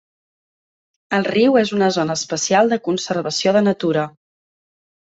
[1.17, 4.11] El riu és una zona especial de conservació de natura.